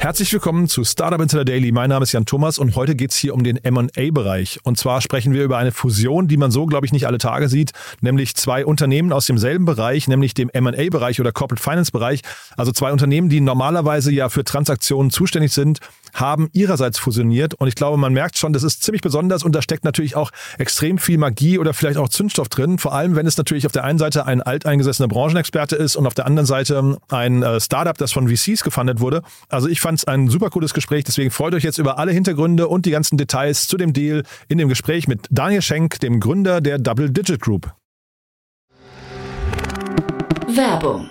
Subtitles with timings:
[0.00, 1.72] Herzlich willkommen zu Startup Insider Daily.
[1.72, 4.58] Mein Name ist Jan Thomas und heute geht's hier um den M&A-Bereich.
[4.62, 7.50] Und zwar sprechen wir über eine Fusion, die man so, glaube ich, nicht alle Tage
[7.50, 12.22] sieht, nämlich zwei Unternehmen aus demselben Bereich, nämlich dem M&A-Bereich oder Corporate Finance-Bereich.
[12.56, 15.80] Also zwei Unternehmen, die normalerweise ja für Transaktionen zuständig sind,
[16.14, 17.54] haben ihrerseits fusioniert.
[17.54, 20.30] Und ich glaube, man merkt schon, das ist ziemlich besonders und da steckt natürlich auch
[20.58, 22.78] extrem viel Magie oder vielleicht auch Zündstoff drin.
[22.78, 26.14] Vor allem, wenn es natürlich auf der einen Seite ein alteingesessener Branchenexperte ist und auf
[26.14, 29.22] der anderen Seite ein äh, Startup, das von VCs gefundet wurde.
[29.48, 31.04] Also ich fand es ein super cooles Gespräch.
[31.04, 34.58] Deswegen freut euch jetzt über alle Hintergründe und die ganzen Details zu dem Deal in
[34.58, 37.72] dem Gespräch mit Daniel Schenk, dem Gründer der Double Digit Group.
[40.48, 41.10] Werbung.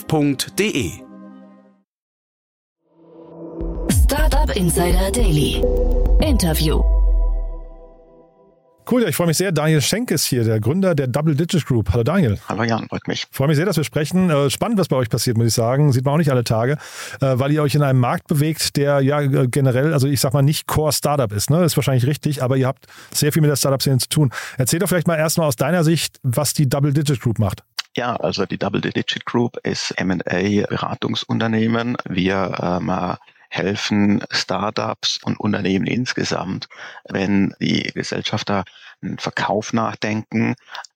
[0.00, 0.92] startup.de.
[3.90, 5.62] Startup Insider Daily.
[6.20, 6.82] Interview.
[8.90, 9.52] Cool, ja, ich freue mich sehr.
[9.52, 11.90] Daniel Schenk ist hier, der Gründer der Double Digit Group.
[11.92, 12.38] Hallo Daniel.
[12.48, 13.26] Hallo Jan, freut mich.
[13.30, 14.30] Freue mich sehr, dass wir sprechen.
[14.30, 15.92] Äh, Spannend, was bei euch passiert, muss ich sagen.
[15.92, 16.72] Sieht man auch nicht alle Tage,
[17.20, 20.32] äh, weil ihr euch in einem Markt bewegt, der ja äh, generell, also ich sag
[20.32, 21.50] mal, nicht Core Startup ist.
[21.50, 21.58] Ne?
[21.58, 24.32] Das ist wahrscheinlich richtig, aber ihr habt sehr viel mit der Startup-Szene zu tun.
[24.58, 27.62] Erzähl doch vielleicht mal erstmal aus deiner Sicht, was die Double Digit Group macht.
[28.00, 31.98] Ja, also die Double Digit Group ist M&A-Beratungsunternehmen.
[32.08, 32.90] Wir ähm,
[33.50, 36.66] helfen Startups und Unternehmen insgesamt,
[37.10, 38.64] wenn die Gesellschafter
[39.02, 40.54] einen Verkauf nachdenken,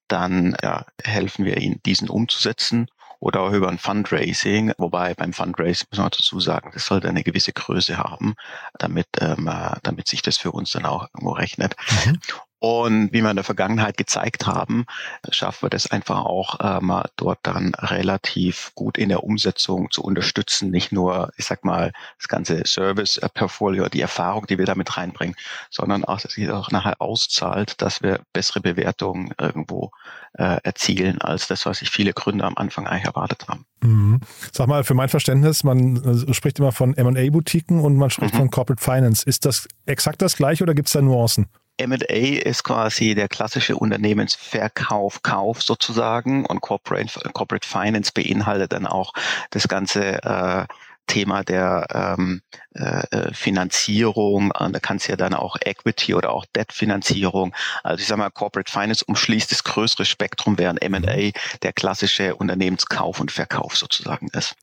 [0.09, 2.87] dann ja, helfen wir ihnen, diesen umzusetzen
[3.21, 7.23] oder auch über ein Fundraising, wobei beim Fundraising muss man dazu sagen, das sollte eine
[7.23, 8.35] gewisse Größe haben,
[8.79, 9.51] damit, ähm,
[9.83, 11.77] damit sich das für uns dann auch irgendwo rechnet.
[12.07, 12.19] Mhm.
[12.65, 14.87] Und wie wir in der Vergangenheit gezeigt haben,
[15.29, 20.71] schaffen wir das einfach auch ähm, dort dann relativ gut in der Umsetzung zu unterstützen.
[20.71, 25.37] Nicht nur, ich sag mal, das ganze Service-Portfolio, die Erfahrung, die wir damit reinbringen,
[25.69, 29.91] sondern auch, dass sich auch nachher auszahlt, dass wir bessere Bewertungen irgendwo
[30.33, 33.67] äh, erzielen, als das, was sich viele Gründer am Anfang eigentlich erwartet haben.
[33.83, 34.21] Mhm.
[34.53, 38.39] Sag mal, für mein Verständnis, man äh, spricht immer von M&A-Boutiquen und man spricht mhm.
[38.39, 39.23] von Corporate Finance.
[39.27, 41.51] Ist das exakt das gleiche oder gibt es da Nuancen?
[41.77, 49.13] M&A ist quasi der klassische Unternehmensverkauf, Kauf sozusagen und Corporate, Corporate Finance beinhaltet dann auch
[49.51, 50.67] das ganze äh,
[51.07, 51.87] Thema der
[52.19, 52.41] ähm,
[52.75, 57.55] äh, äh Finanzierung, da kann es ja dann auch Equity oder auch Debt-Finanzierung.
[57.83, 61.33] Also ich sage mal, Corporate Finance umschließt das größere Spektrum, während M&A
[61.63, 64.57] der klassische Unternehmenskauf und Verkauf sozusagen ist.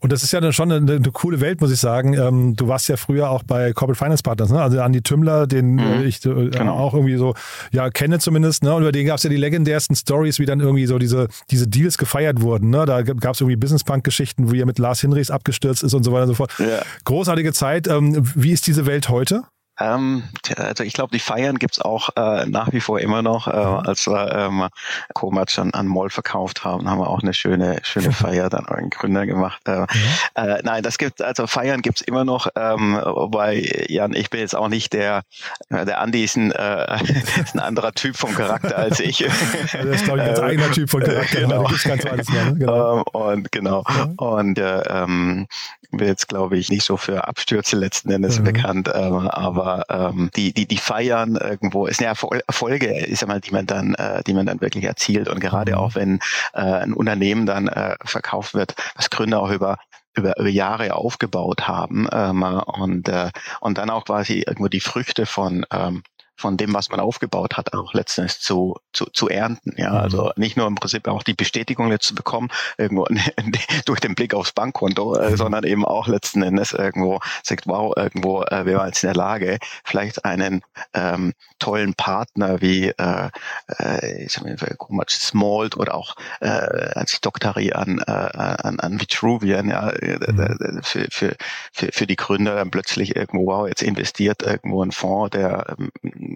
[0.00, 2.14] Und das ist ja dann schon eine, eine coole Welt, muss ich sagen.
[2.14, 4.60] Ähm, du warst ja früher auch bei Corporate Finance Partners, ne?
[4.60, 5.80] also Andi Tümmler, den mhm.
[5.80, 6.76] äh, ich äh, genau.
[6.76, 7.34] auch irgendwie so
[7.72, 8.62] ja kenne zumindest.
[8.62, 8.74] Ne?
[8.74, 11.66] Und über den gab es ja die legendärsten Stories, wie dann irgendwie so diese, diese
[11.66, 12.70] Deals gefeiert wurden.
[12.70, 12.84] Ne?
[12.86, 16.12] Da gab es irgendwie Business Punk-Geschichten, wo er mit Lars Hinrichs abgestürzt ist und so
[16.12, 16.52] weiter und so fort.
[16.58, 16.82] Ja.
[17.04, 17.88] Großartige Zeit.
[17.88, 19.42] Ähm, wie ist diese Welt heute?
[19.78, 20.24] Ähm,
[20.56, 23.46] also ich glaube, die Feiern gibt's auch äh, nach wie vor immer noch.
[23.48, 24.68] Äh, als wir ähm,
[25.14, 28.90] Komatsch an, an Moll verkauft haben, haben wir auch eine schöne, schöne Feier dann euren
[28.90, 29.60] Gründer gemacht.
[29.66, 29.86] Äh, mhm.
[30.34, 32.48] äh, nein, das gibt also Feiern gibt's immer noch.
[32.56, 35.22] Ähm, wobei Jan, ich bin jetzt auch nicht der,
[35.68, 37.02] äh, der Andi ist ein, äh,
[37.42, 39.24] ist ein anderer Typ vom Charakter als ich.
[39.24, 39.36] Also
[39.72, 41.40] das ist glaube ich ein eigener Typ von Charakter.
[41.40, 41.64] Genau.
[41.84, 42.54] Ganz alles mehr, ne?
[42.54, 42.98] genau.
[42.98, 43.84] Ähm, und genau.
[43.88, 44.08] Ja.
[44.16, 45.46] Und äh, ähm,
[45.90, 48.44] bin jetzt glaube ich nicht so für Abstürze letzten Endes mhm.
[48.44, 53.26] bekannt, ähm, aber aber ähm, die, die, die feiern irgendwo, ist eine Erfolge, ist ja
[53.26, 55.28] mal, die man dann, äh, die man dann wirklich erzielt.
[55.28, 55.78] Und gerade mhm.
[55.78, 56.20] auch wenn
[56.54, 59.78] äh, ein Unternehmen dann äh, verkauft wird, was Gründer auch über
[60.14, 63.30] über, über Jahre aufgebaut haben ähm, und äh,
[63.60, 66.02] und dann auch quasi irgendwo die Früchte von ähm,
[66.36, 69.74] von dem, was man aufgebaut hat, auch letztendlich zu, zu, zu ernten.
[69.76, 69.96] Ja, mhm.
[69.96, 72.48] also nicht nur im Prinzip auch die Bestätigung jetzt zu bekommen,
[72.78, 73.06] irgendwo
[73.86, 75.36] durch den Blick aufs Bankkonto, äh, mhm.
[75.36, 79.16] sondern eben auch letzten Endes irgendwo sagt, wow, irgendwo äh, wäre man jetzt in der
[79.16, 80.62] Lage, vielleicht einen
[80.94, 83.30] ähm, tollen Partner wie äh,
[83.78, 84.44] äh, ich sag
[84.90, 90.80] mal, Smalt oder auch äh, als Doktari an, äh, an, an Vitruvian, ja, äh, mhm.
[90.82, 91.36] für, für,
[91.72, 95.90] für, für die Gründer dann plötzlich irgendwo, wow, jetzt investiert irgendwo ein Fonds, der ähm,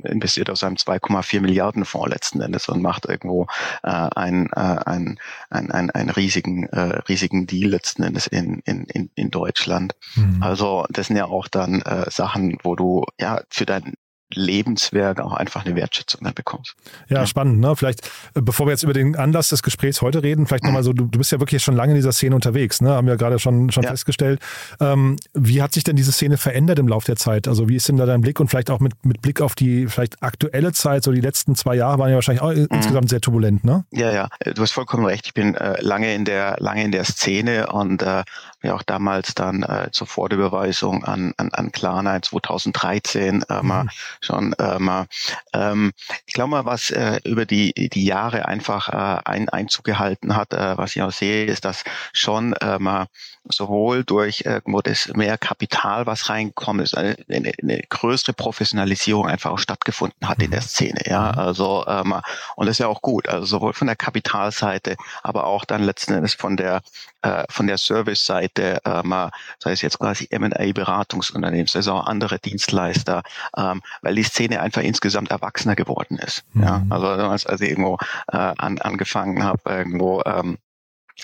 [0.04, 3.46] investiert aus einem 2,4 Milliarden Fonds letzten Endes und macht irgendwo
[3.82, 5.18] äh, einen, äh, einen,
[5.50, 9.94] einen, einen, riesigen, äh, riesigen Deal letzten Endes in, in, in, in Deutschland.
[10.14, 10.42] Mhm.
[10.42, 13.94] Also das sind ja auch dann äh, Sachen, wo du ja für dein
[14.34, 16.74] Lebenswerk auch einfach eine Wertschätzung dann bekommst.
[17.08, 17.60] Ja, ja, spannend.
[17.60, 17.74] Ne?
[17.76, 20.92] Vielleicht, äh, bevor wir jetzt über den Anlass des Gesprächs heute reden, vielleicht nochmal so,
[20.92, 22.90] du, du bist ja wirklich schon lange in dieser Szene unterwegs, ne?
[22.90, 23.90] haben wir gerade schon, schon ja.
[23.90, 24.40] festgestellt.
[24.80, 27.48] Ähm, wie hat sich denn diese Szene verändert im Laufe der Zeit?
[27.48, 29.86] Also wie ist denn da dein Blick und vielleicht auch mit, mit Blick auf die
[29.86, 32.68] vielleicht aktuelle Zeit, so die letzten zwei Jahre waren ja wahrscheinlich auch mhm.
[32.70, 33.84] insgesamt sehr turbulent, ne?
[33.90, 35.26] Ja, ja, du hast vollkommen recht.
[35.26, 38.22] Ich bin äh, lange in der lange in der Szene und äh,
[38.62, 43.88] ja auch damals dann äh, zur Vorüberweisung an, an, an Klarna 2013 äh, mhm
[44.20, 45.06] schon äh, mal.
[45.52, 45.92] Ähm,
[46.26, 50.52] ich glaube mal, was äh, über die, die Jahre einfach äh, ein Einzug gehalten hat,
[50.52, 53.06] äh, was ich auch sehe, ist, dass schon äh, mal
[53.48, 59.50] sowohl durch irgendwo das mehr Kapital, was reinkommt, ist, eine, eine, eine größere Professionalisierung einfach
[59.50, 60.64] auch stattgefunden hat in der mhm.
[60.64, 61.00] Szene.
[61.06, 61.38] Ja, mhm.
[61.38, 62.14] also ähm,
[62.56, 63.28] und das ist ja auch gut.
[63.28, 66.82] Also sowohl von der Kapitalseite, aber auch dann letzten Endes von der
[67.22, 69.14] äh, von der Service-Seite, ähm,
[69.58, 73.22] sei es jetzt quasi M&A-Beratungsunternehmen, sei es auch andere Dienstleister,
[73.56, 76.42] ähm, weil die Szene einfach insgesamt erwachsener geworden ist.
[76.52, 76.62] Mhm.
[76.64, 77.96] Ja, also als, als ich irgendwo
[78.32, 80.69] äh, an, angefangen habe, irgendwo ähm, äh,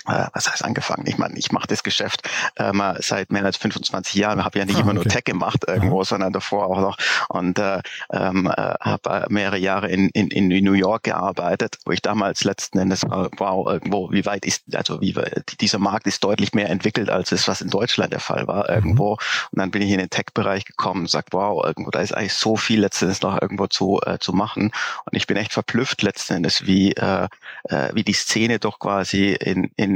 [0.05, 1.05] was heißt angefangen?
[1.07, 2.27] Ich meine, ich mache das Geschäft
[2.57, 4.95] ähm, seit mehr als 25 Jahren, habe ja nicht ah, immer okay.
[4.95, 6.03] nur Tech gemacht irgendwo, mhm.
[6.03, 6.97] sondern davor auch noch
[7.29, 12.01] und äh, ähm, äh, habe mehrere Jahre in, in, in New York gearbeitet, wo ich
[12.01, 15.15] damals letzten Endes äh, wow irgendwo, wie weit ist also wie
[15.59, 19.11] dieser Markt ist deutlich mehr entwickelt als es was in Deutschland der Fall war irgendwo
[19.11, 19.17] mhm.
[19.51, 22.33] und dann bin ich in den Tech-Bereich gekommen und sagt wow irgendwo da ist eigentlich
[22.33, 24.71] so viel letzten Endes noch irgendwo zu äh, zu machen
[25.05, 27.27] und ich bin echt verblüfft letzten Endes wie äh,
[27.69, 29.86] äh, wie die Szene doch quasi in, in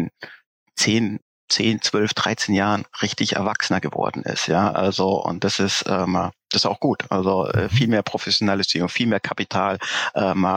[0.75, 1.19] zehn
[1.51, 4.47] 10, 12, 13 Jahren richtig erwachsener geworden ist.
[4.47, 7.05] Ja, also und das ist ähm, das ist auch gut.
[7.09, 7.69] Also äh, mhm.
[7.69, 9.79] viel mehr Professionalisierung, viel mehr Kapital
[10.15, 10.47] ähm,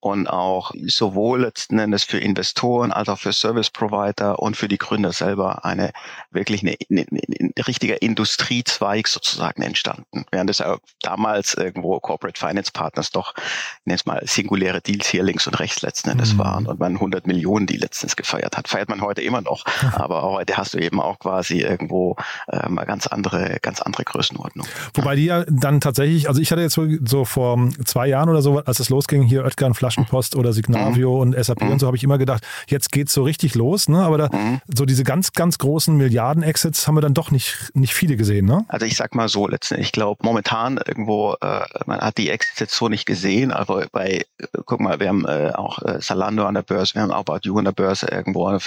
[0.00, 4.78] und auch sowohl letzten Endes für Investoren als auch für Service Provider und für die
[4.78, 5.92] Gründer selber eine
[6.30, 10.24] wirklich eine, eine, eine richtiger Industriezweig sozusagen entstanden.
[10.30, 13.34] Während es ja damals irgendwo Corporate Finance Partners doch,
[13.84, 16.38] nennt mal singuläre Deals hier links und rechts letzten Endes mhm.
[16.38, 18.68] waren und man 100 Millionen die letztens gefeiert hat.
[18.68, 22.16] Feiert man heute immer noch, aber heute hast du eben auch quasi irgendwo
[22.50, 24.66] ähm, ganz andere, ganz andere Größenordnung.
[24.94, 28.58] Wobei die ja dann tatsächlich, also ich hatte jetzt so vor zwei Jahren oder so,
[28.58, 31.20] als es losging, hier Oetker Flaschenpost oder Signavio mhm.
[31.20, 31.72] und SAP mhm.
[31.72, 34.02] und so, habe ich immer gedacht, jetzt geht's so richtig los, ne?
[34.02, 34.60] Aber da, mhm.
[34.66, 38.64] so diese ganz, ganz großen Milliarden-Exits haben wir dann doch nicht, nicht viele gesehen, ne?
[38.68, 42.60] Also ich sag mal so letztendlich, ich glaube, momentan irgendwo, äh, man hat die Exits
[42.60, 46.46] jetzt so nicht gesehen, aber bei, äh, guck mal, wir haben äh, auch äh, Salando
[46.46, 48.58] an der Börse, wir haben About You an der Börse irgendwo, äh,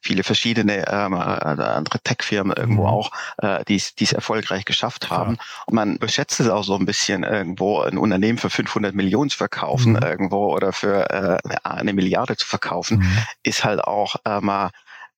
[0.00, 2.88] viele verschiedene ähm, äh, andere Tech-Firmen irgendwo mhm.
[2.88, 5.36] auch, äh, die es erfolgreich geschafft haben.
[5.36, 5.44] Ja.
[5.70, 9.92] Man überschätzt es auch so ein bisschen, irgendwo ein Unternehmen für 500 Millionen zu verkaufen,
[9.92, 10.02] mhm.
[10.02, 13.18] irgendwo oder für äh, eine Milliarde zu verkaufen, mhm.
[13.42, 14.70] ist halt auch äh, mal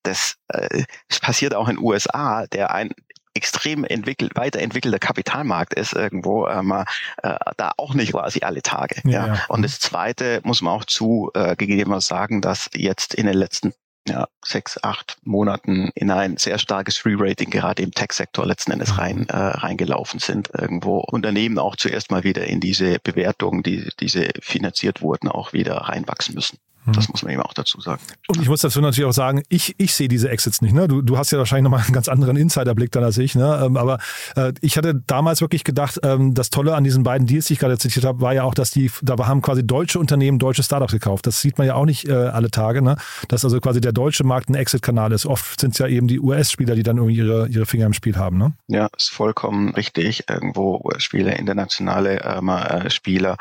[0.03, 2.91] das, äh, das passiert auch in den USA, der ein
[3.33, 9.01] extrem entwickelt, weiterentwickelter Kapitalmarkt ist irgendwo ähm, äh, da auch nicht quasi alle Tage.
[9.05, 9.45] Ja, ja.
[9.47, 13.73] Und das Zweite muss man auch zu äh, gegeben sagen, dass jetzt in den letzten
[14.07, 18.99] ja, sechs, acht Monaten in ein sehr starkes Re-Rating gerade im Tech-Sektor letzten Endes mhm.
[18.99, 20.49] rein äh, reingelaufen sind.
[20.53, 25.75] Irgendwo Unternehmen auch zuerst mal wieder in diese Bewertungen, die diese finanziert wurden, auch wieder
[25.75, 26.57] reinwachsen müssen.
[26.85, 28.01] Das muss man eben auch dazu sagen.
[28.27, 30.73] Und ich muss dazu natürlich auch sagen, ich, ich sehe diese Exits nicht.
[30.73, 30.87] Ne?
[30.87, 33.35] Du, du hast ja wahrscheinlich nochmal einen ganz anderen Insiderblick dann als ich.
[33.35, 33.61] Ne?
[33.63, 33.99] Ähm, aber
[34.35, 37.59] äh, ich hatte damals wirklich gedacht, ähm, das Tolle an diesen beiden Deals, die ich
[37.59, 40.91] gerade zitiert habe, war ja auch, dass die, da haben quasi deutsche Unternehmen deutsche Startups
[40.91, 41.25] gekauft.
[41.25, 42.81] Das sieht man ja auch nicht äh, alle Tage.
[42.81, 42.97] Ne?
[43.29, 45.25] Dass also quasi der deutsche Markt ein Exit-Kanal ist.
[45.25, 48.17] Oft sind es ja eben die US-Spieler, die dann irgendwie ihre, ihre Finger im Spiel
[48.17, 48.37] haben.
[48.37, 48.53] Ne?
[48.67, 50.29] Ja, ist vollkommen richtig.
[50.29, 53.37] Irgendwo US-Spieler, internationale ähm, äh, Spieler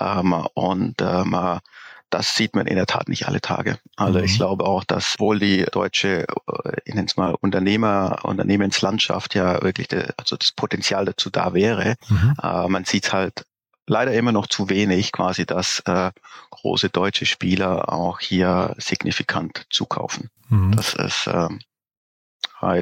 [0.00, 1.36] ähm, und ähm,
[2.10, 3.78] das sieht man in der Tat nicht alle Tage.
[3.96, 4.24] Also mhm.
[4.24, 9.62] ich glaube auch, dass wohl die deutsche, äh, ich nenne es mal Unternehmer, Unternehmenslandschaft ja
[9.62, 11.96] wirklich, de, also das Potenzial dazu da wäre.
[12.08, 12.34] Mhm.
[12.42, 13.44] Äh, man sieht halt
[13.86, 16.10] leider immer noch zu wenig, quasi, dass äh,
[16.50, 20.30] große deutsche Spieler auch hier signifikant zukaufen.
[20.48, 20.76] Mhm.
[20.76, 21.48] Das ist äh,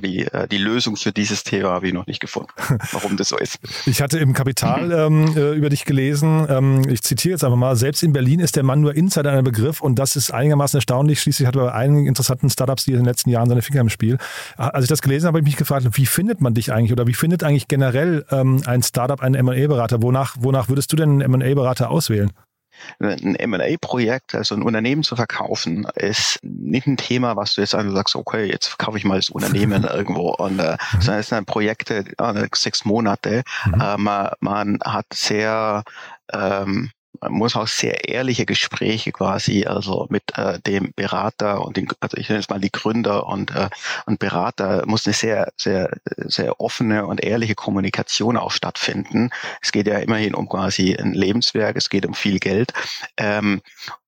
[0.03, 2.53] die, äh, die Lösung für dieses Thema habe ich noch nicht gefunden,
[2.93, 3.59] warum das so ist.
[3.87, 7.77] Ich hatte im Kapital ähm, äh, über dich gelesen, ähm, ich zitiere jetzt einfach mal,
[7.77, 11.21] selbst in Berlin ist der Mann nur Insider ein Begriff und das ist einigermaßen erstaunlich.
[11.21, 13.89] Schließlich hat er bei einigen interessanten Startups die in den letzten Jahren seine Finger im
[13.89, 14.19] Spiel.
[14.57, 17.07] Als ich das gelesen habe, habe ich mich gefragt, wie findet man dich eigentlich oder
[17.07, 20.03] wie findet eigentlich generell ähm, ein Startup einen M&A-Berater?
[20.03, 22.31] Wonach, wonach würdest du denn einen M&A-Berater auswählen?
[22.99, 27.95] Ein M&A-Projekt, also ein Unternehmen zu verkaufen, ist nicht ein Thema, was du jetzt einfach
[27.95, 31.01] sagst, okay, jetzt verkaufe ich mal das Unternehmen irgendwo, und, äh, mhm.
[31.01, 33.43] sondern es sind Projekte, äh, sechs Monate.
[33.67, 33.81] Mhm.
[33.81, 35.83] Äh, man, man hat sehr
[36.33, 36.91] ähm,
[37.21, 42.17] man muss auch sehr ehrliche Gespräche quasi, also mit äh, dem Berater und den, also
[42.17, 43.69] ich nenne es mal die Gründer und, äh,
[44.07, 49.31] und Berater, muss eine sehr, sehr, sehr offene und ehrliche Kommunikation auch stattfinden.
[49.63, 52.73] Es geht ja immerhin um quasi ein Lebenswerk, es geht um viel Geld.
[53.17, 53.63] Ähm,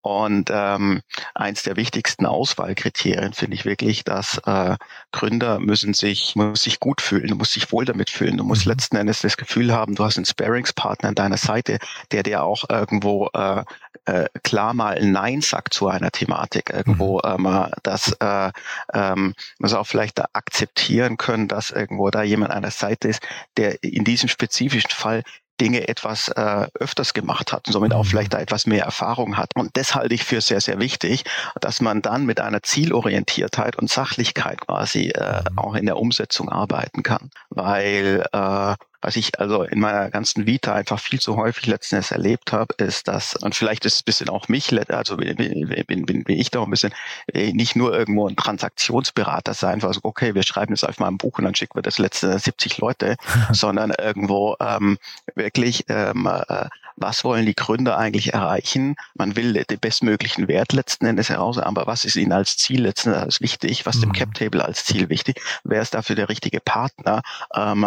[0.07, 1.03] und ähm,
[1.35, 4.77] eins der wichtigsten Auswahlkriterien finde ich wirklich, dass äh,
[5.11, 8.37] Gründer müssen sich, muss sich gut fühlen, du musst sich wohl damit fühlen.
[8.37, 8.73] Du musst mhm.
[8.73, 11.81] letzten Endes das Gefühl haben, du hast einen Sparingspartner an deiner Seite,
[12.13, 13.65] der dir auch irgendwo äh,
[14.05, 18.53] äh, klar mal Nein sagt zu einer Thematik, irgendwo ähm, dass äh,
[18.95, 23.27] ähm, man auch vielleicht da akzeptieren können, dass irgendwo da jemand an der Seite ist,
[23.57, 25.25] der in diesem spezifischen Fall
[25.61, 28.09] Dinge etwas äh, öfters gemacht hat und somit auch mhm.
[28.09, 29.51] vielleicht da etwas mehr Erfahrung hat.
[29.55, 31.25] Und das halte ich für sehr, sehr wichtig,
[31.61, 35.59] dass man dann mit einer Zielorientiertheit und Sachlichkeit quasi äh, mhm.
[35.59, 37.31] auch in der Umsetzung arbeiten kann.
[37.51, 38.75] Weil äh,
[39.07, 42.75] was ich also in meiner ganzen Vita einfach viel zu häufig letzten Endes erlebt habe,
[42.79, 46.37] ist, dass, und vielleicht ist es ein bisschen auch mich, also bin, bin, bin, bin
[46.37, 46.93] ich da auch ein bisschen,
[47.33, 51.19] äh, nicht nur irgendwo ein Transaktionsberater sein, also okay, wir schreiben jetzt einfach mal ein
[51.19, 53.15] Buch und dann schicken wir das letzte 70 Leute,
[53.53, 54.99] sondern irgendwo ähm,
[55.37, 58.97] wirklich ähm, äh, was wollen die Gründer eigentlich erreichen?
[59.15, 63.13] Man will den bestmöglichen Wert letzten Endes heraus, aber was ist ihnen als Ziel letzten
[63.13, 63.87] Endes wichtig?
[63.87, 64.01] Was mhm.
[64.01, 65.41] dem Cap Table als Ziel wichtig?
[65.63, 67.23] Wer ist dafür der richtige Partner?
[67.55, 67.87] Ähm,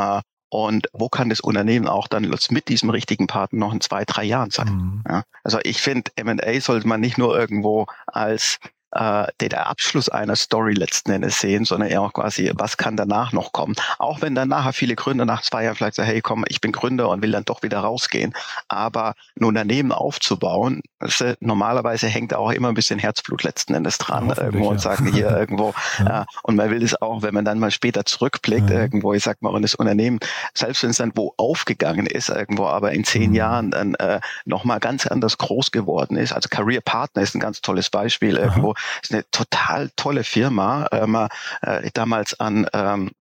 [0.50, 4.24] und wo kann das Unternehmen auch dann mit diesem richtigen Partner noch in zwei, drei
[4.24, 4.68] Jahren sein?
[4.68, 5.04] Mhm.
[5.08, 8.60] Ja, also ich finde, M&A sollte man nicht nur irgendwo als
[8.92, 13.34] äh, der Abschluss einer Story letzten Endes sehen, sondern eher auch quasi, was kann danach
[13.34, 13.76] noch kommen.
[13.98, 16.72] Auch wenn dann nachher viele Gründer nach zwei Jahren vielleicht sagen, hey komm, ich bin
[16.72, 18.34] Gründer und will dann doch wieder rausgehen.
[18.68, 24.30] Aber ein Unternehmen aufzubauen, äh, normalerweise hängt auch immer ein bisschen Herzblut letzten Endes dran
[24.38, 24.72] irgendwo ja.
[24.72, 25.74] und sagen hier irgendwo.
[26.00, 26.22] ja.
[26.22, 28.80] äh, und man will es auch, wenn man dann mal später zurückblickt, ja.
[28.80, 30.20] irgendwo, ich sag mal, und das Unternehmen,
[30.54, 33.36] selbst wenn es dann wo aufgegangen ist, irgendwo, aber in zehn mhm.
[33.36, 36.34] Jahren dann äh, nochmal ganz anders groß geworden ist.
[36.34, 38.74] Also Career Partner ist ein ganz tolles Beispiel irgendwo.
[39.02, 40.88] Ist eine total tolle Firma.
[40.92, 41.28] Ähm,
[41.62, 43.12] äh, damals an ähm,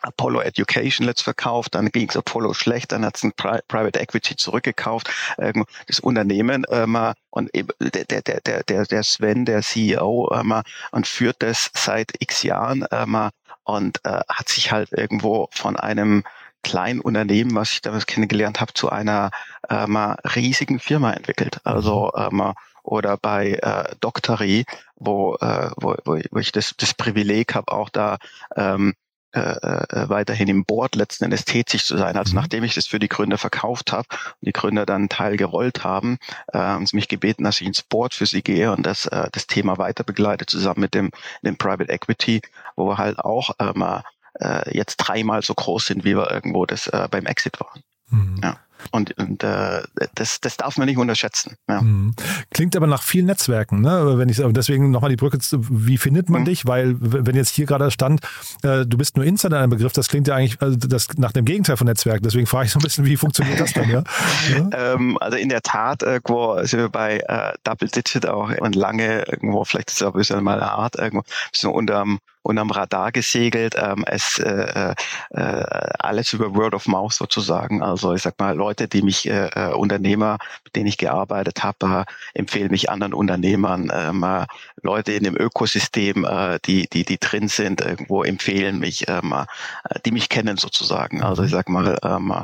[0.00, 4.00] Apollo Education letzt verkauft, dann ging es Apollo schlecht, dann hat es ein Pri Private
[4.00, 6.98] Equity zurückgekauft, ähm, das Unternehmen ähm,
[7.30, 12.42] und der, der, der, der, der Sven, der CEO, ähm, und führt das seit x
[12.42, 13.30] Jahren ähm,
[13.64, 16.24] und äh, hat sich halt irgendwo von einem
[16.62, 19.30] kleinen Unternehmen, was ich damals kennengelernt habe, zu einer
[19.68, 21.58] ähm, riesigen Firma entwickelt.
[21.64, 24.64] Also ähm, oder bei äh, Doctory,
[24.96, 28.18] wo, äh, wo, wo ich das, das Privileg habe, auch da
[28.56, 28.94] ähm,
[29.34, 32.18] äh, äh, weiterhin im Board letzten Endes tätig zu sein.
[32.18, 32.40] Also mhm.
[32.42, 35.84] nachdem ich das für die Gründer verkauft habe und die Gründer dann einen Teil gerollt
[35.84, 36.18] haben,
[36.52, 39.30] äh, haben sie mich gebeten, dass ich ins Board für sie gehe und das, äh,
[39.32, 41.10] das Thema weiter begleite, zusammen mit dem,
[41.40, 42.42] dem Private Equity,
[42.76, 44.04] wo wir halt auch äh, mal
[44.38, 47.82] äh, jetzt dreimal so groß sind, wie wir irgendwo das äh, beim Exit waren.
[48.10, 48.40] Mhm.
[48.42, 48.58] Ja.
[48.90, 49.82] Und, und äh,
[50.14, 51.56] das, das darf man nicht unterschätzen.
[51.68, 51.80] Ja.
[51.80, 52.14] Mhm.
[52.52, 54.18] Klingt aber nach vielen Netzwerken, ne?
[54.18, 56.46] Wenn ich deswegen nochmal die Brücke, wie findet man mhm.
[56.46, 56.66] dich?
[56.66, 58.20] Weil wenn jetzt hier gerade stand,
[58.62, 61.44] äh, du bist nur Insider ein Begriff, das klingt ja eigentlich also das nach dem
[61.44, 62.22] Gegenteil von Netzwerk.
[62.22, 63.88] Deswegen frage ich so ein bisschen, wie funktioniert das dann?
[63.88, 64.02] Ja?
[64.50, 64.94] ja?
[64.94, 69.22] ähm, also in der Tat, irgendwo sind wir bei äh, Double Digit auch und lange
[69.28, 73.12] irgendwo, vielleicht ist es auch ein bisschen mal eine Art, irgendwo so unterm unterm Radar
[73.12, 73.74] gesegelt.
[73.76, 74.94] Ähm, es äh,
[75.30, 75.64] äh,
[75.98, 77.82] alles über Word of Mouth sozusagen.
[77.82, 82.04] Also ich sag mal, Leute, die mich, äh, äh Unternehmer, mit denen ich gearbeitet habe,
[82.06, 83.90] äh, empfehlen mich anderen Unternehmern.
[83.92, 84.46] Ähm, äh,
[84.82, 90.00] Leute in dem Ökosystem, äh, die, die, die drin sind, irgendwo empfehlen mich, ähm, äh,
[90.04, 91.22] die mich kennen sozusagen.
[91.22, 92.34] Also ich sag mal, ähm,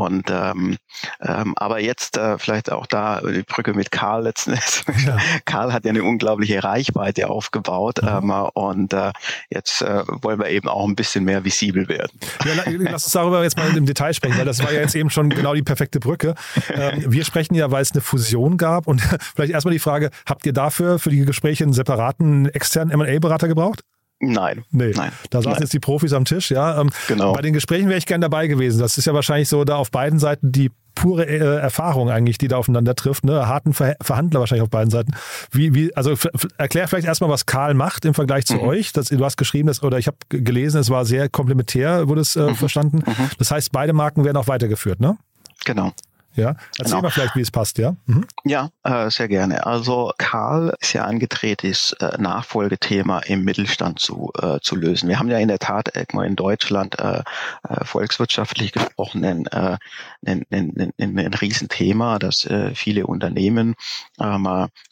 [0.00, 0.76] und ähm,
[1.20, 4.84] ähm, aber jetzt äh, vielleicht auch da die Brücke mit Karl letzten Endes.
[5.06, 5.16] Ja.
[5.44, 8.08] Karl hat ja eine unglaubliche Reichweite aufgebaut mhm.
[8.08, 9.12] ähm, und äh,
[9.50, 12.18] jetzt äh, wollen wir eben auch ein bisschen mehr visibel werden.
[12.44, 15.10] Ja, lass uns darüber jetzt mal im Detail sprechen, weil das war ja jetzt eben
[15.10, 16.34] schon genau die perfekte Brücke.
[16.72, 19.00] Ähm, wir sprechen ja, weil es eine Fusion gab und
[19.34, 23.80] vielleicht erstmal die Frage, habt ihr dafür für die Gespräche einen separaten externen M&A-Berater gebraucht?
[24.20, 24.64] Nein.
[24.70, 24.92] Nee.
[24.94, 25.12] Nein.
[25.30, 25.60] Da saßen Nein.
[25.62, 26.80] jetzt die Profis am Tisch, ja.
[26.80, 27.32] Ähm, genau.
[27.32, 28.80] Bei den Gesprächen wäre ich gern dabei gewesen.
[28.80, 32.48] Das ist ja wahrscheinlich so da auf beiden Seiten die pure äh, Erfahrung eigentlich, die
[32.48, 33.48] da aufeinander trifft, ne?
[33.48, 35.12] Harten Ver Verhandler wahrscheinlich auf beiden Seiten.
[35.50, 36.14] Wie, wie, also
[36.56, 38.60] erklär vielleicht erstmal, was Karl macht im Vergleich zu mhm.
[38.60, 38.92] euch.
[38.92, 42.36] Das, du hast geschrieben, dass, oder ich habe gelesen, es war sehr komplementär, wurde es
[42.36, 42.54] äh, mhm.
[42.54, 43.02] verstanden.
[43.04, 43.30] Mhm.
[43.38, 45.16] Das heißt, beide Marken werden auch weitergeführt, ne?
[45.64, 45.92] Genau.
[46.36, 47.02] Ja, erzähl genau.
[47.02, 47.96] mal vielleicht, wie es passt, ja?
[48.06, 48.26] Mhm.
[48.44, 49.66] Ja, äh, sehr gerne.
[49.66, 55.08] Also Karl ist ja angetreten, das äh, Nachfolgethema im Mittelstand zu, äh, zu lösen.
[55.08, 57.22] Wir haben ja in der Tat irgendwo in Deutschland äh,
[57.68, 59.78] äh, volkswirtschaftlich gesprochen ein, äh,
[60.26, 63.74] ein, ein, ein, ein Riesenthema, dass äh, viele Unternehmen
[64.20, 64.44] ähm,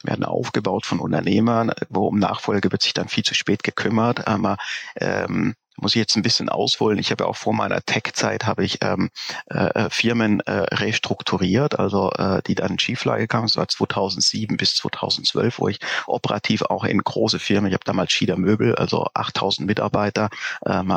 [0.03, 4.23] werden aufgebaut von Unternehmern, wo um Nachfolge wird sich dann viel zu spät gekümmert.
[4.27, 4.55] Ähm,
[4.95, 6.99] ähm, muss ich jetzt ein bisschen ausholen.
[6.99, 9.09] Ich habe ja auch vor meiner Tech-Zeit habe ich ähm,
[9.47, 13.47] äh, Firmen äh, restrukturiert, also äh, die dann in Schieflage kamen.
[13.47, 18.11] Das war 2007 bis 2012, wo ich operativ auch in große Firmen, ich habe damals
[18.11, 20.29] Schieder Möbel, also 8000 Mitarbeiter,
[20.65, 20.87] ähm,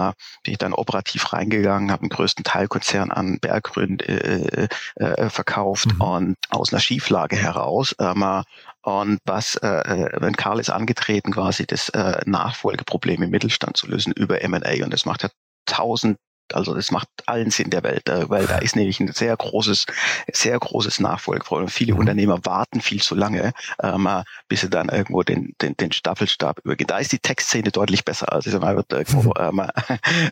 [0.43, 4.67] bin ich dann operativ reingegangen, habe den größten Teilkonzern an Bergründ äh,
[4.97, 6.01] äh, äh, verkauft mhm.
[6.01, 8.43] und aus einer Schieflage heraus ähm,
[8.87, 13.89] und was, äh, äh, wenn Karl ist angetreten, quasi das äh, Nachfolgeproblem im Mittelstand zu
[13.89, 14.85] lösen über M&A.
[14.85, 15.29] Und das macht ja
[15.67, 16.19] tausend
[16.57, 19.87] also das macht allen Sinn der Welt, äh, weil da ist nämlich ein sehr großes,
[20.33, 21.69] sehr großes Nachfolgeproblem.
[21.69, 22.01] Viele mhm.
[22.01, 24.09] Unternehmer warten viel zu lange, ähm,
[24.49, 26.87] bis sie dann irgendwo den, den, den Staffelstab übergehen.
[26.87, 28.33] Da ist die Textszene deutlich besser.
[28.33, 29.63] Also mal, wird irgendwo ähm,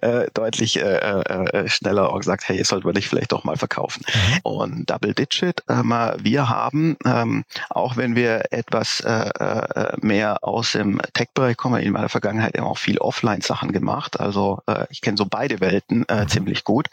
[0.01, 4.03] äh, deutlich äh, äh, schneller auch gesagt, hey, sollten wir nicht vielleicht doch mal verkaufen.
[4.07, 4.39] Mhm.
[4.43, 10.73] Und Double Digit, ähm, wir haben, ähm, auch wenn wir etwas äh, äh, mehr aus
[10.73, 14.19] dem Tech-Bereich kommen, in meiner Vergangenheit eben auch viel Offline-Sachen gemacht.
[14.21, 16.89] Also äh, ich kenne so beide Welten äh, ziemlich gut.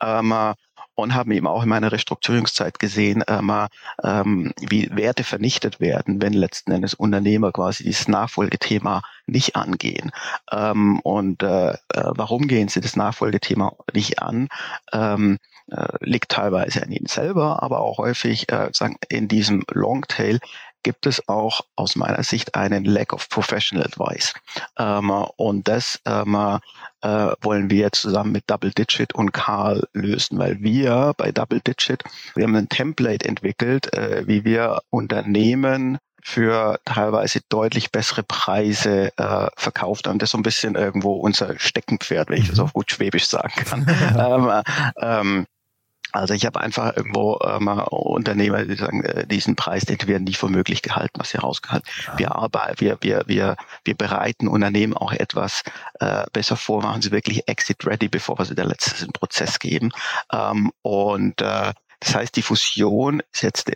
[0.00, 0.54] Ähm, äh,
[0.94, 3.50] und haben eben auch in meiner Restrukturierungszeit gesehen, ähm,
[4.04, 10.12] ähm, wie Werte vernichtet werden, wenn letzten Endes Unternehmer quasi dieses Nachfolgethema nicht angehen.
[10.50, 14.48] Ähm, und äh, äh warum gehen sie das Nachfolgethema nicht an?
[14.92, 15.38] Ähm,
[15.70, 20.40] äh, liegt teilweise an ihnen selber, aber auch häufig äh, sagen, in diesem Longtail
[20.82, 24.34] gibt es auch aus meiner Sicht einen Lack of Professional Advice.
[24.78, 26.34] Ähm, und das ähm,
[27.02, 27.08] äh,
[27.40, 32.02] wollen wir zusammen mit Double Digit und Karl lösen, weil wir bei Double Digit,
[32.34, 39.48] wir haben ein Template entwickelt, äh, wie wir Unternehmen für teilweise deutlich bessere Preise äh,
[39.56, 40.18] verkauft haben.
[40.18, 42.64] Das ist so ein bisschen irgendwo unser Steckenpferd, wenn ich das mhm.
[42.64, 43.86] auf gut Schwäbisch sagen kann.
[44.18, 44.62] ähm,
[45.00, 45.46] ähm,
[46.12, 50.38] also ich habe einfach irgendwo ähm, Unternehmer, die sagen, äh, diesen Preis, den werden nicht
[50.38, 51.88] für möglich gehalten, was sie rausgehalten.
[52.06, 52.18] Ja.
[52.18, 55.62] Wir arbeiten, wir, wir, wir, wir bereiten Unternehmen auch etwas
[56.00, 59.90] äh, besser vor, machen sie wirklich exit ready, bevor wir sie der letzten Prozess geben.
[60.32, 63.70] Ähm, und äh, das heißt, die Fusion ist jetzt,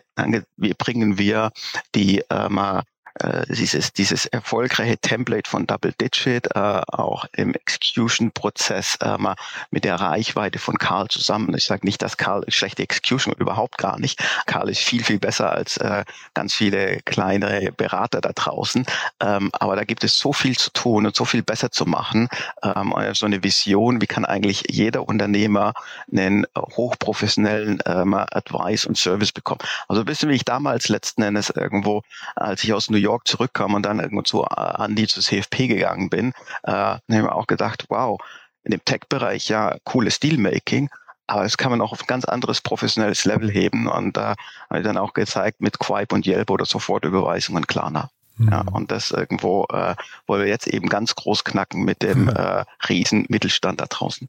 [0.56, 1.52] wir bringen wir
[1.94, 2.82] die ähm,
[3.20, 9.36] äh, dieses, dieses erfolgreiche Template von Double Digit äh, auch im Execution-Prozess äh, mal
[9.70, 11.54] mit der Reichweite von Karl zusammen.
[11.56, 14.22] Ich sage nicht, dass Karl schlechte Execution überhaupt gar nicht.
[14.46, 18.86] Karl ist viel, viel besser als äh, ganz viele kleinere Berater da draußen.
[19.20, 22.28] Ähm, aber da gibt es so viel zu tun und so viel besser zu machen.
[22.62, 25.74] Ähm, so eine Vision, wie kann eigentlich jeder Unternehmer
[26.10, 29.60] einen hochprofessionellen ähm, Advice und Service bekommen.
[29.88, 32.02] Also bisschen wie ich damals letzten Endes irgendwo,
[32.34, 36.10] als ich aus New York zurückkam und dann irgendwo zu äh, Andy zu CFP gegangen
[36.10, 36.32] bin,
[36.64, 38.21] äh, habe ich mir auch gedacht, wow,
[38.64, 40.90] in dem Tech-Bereich ja cooles Steelmaking,
[41.26, 44.36] aber das kann man auch auf ein ganz anderes professionelles Level heben und da äh,
[44.71, 48.10] habe ich dann auch gezeigt mit Quipe und Yelp oder Sofortüberweisungen und Klarna.
[48.38, 48.49] Mhm.
[48.50, 49.95] Ja, und das irgendwo äh,
[50.26, 54.28] wollen wir jetzt eben ganz groß knacken mit dem äh, riesen Mittelstand da draußen.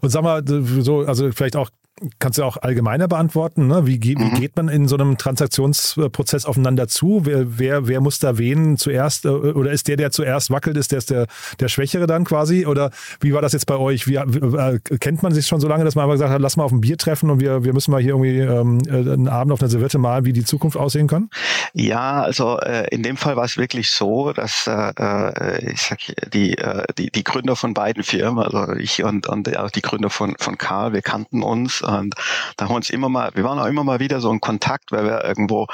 [0.00, 1.70] Und sag mal, so, also vielleicht auch
[2.18, 3.66] kannst du auch allgemeiner beantworten.
[3.66, 3.86] Ne?
[3.86, 4.34] Wie, wie mhm.
[4.34, 7.22] geht man in so einem Transaktionsprozess aufeinander zu?
[7.24, 10.92] Wer, wer, wer muss da wen zuerst äh, oder ist der, der zuerst wackelt, ist
[10.92, 11.26] der, ist der,
[11.60, 12.66] der Schwächere dann quasi?
[12.66, 14.06] Oder wie war das jetzt bei euch?
[14.06, 16.64] Wie, äh, kennt man sich schon so lange, dass man einfach gesagt hat, lass mal
[16.64, 19.52] auf ein Bier treffen und wir, wir müssen mal hier irgendwie ähm, äh, einen Abend
[19.52, 21.30] auf einer Serviette malen, wie die Zukunft aussehen kann?
[21.72, 25.98] Ja, also äh, in dem Fall war es wirklich so, dass äh, äh ich sag,
[26.32, 26.56] die,
[26.96, 30.58] die, die Gründer von beiden Firmen, also ich und, und auch die Gründer von, von
[30.58, 32.14] Karl, wir kannten uns und
[32.56, 34.92] da haben wir uns immer mal, wir waren auch immer mal wieder so in Kontakt,
[34.92, 35.66] weil wir irgendwo